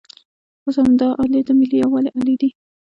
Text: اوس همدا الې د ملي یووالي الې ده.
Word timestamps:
اوس 0.65 0.77
همدا 0.83 1.07
الې 1.21 1.41
د 1.47 1.49
ملي 1.59 1.77
یووالي 1.83 2.09
الې 2.19 2.35
ده. 2.41 2.49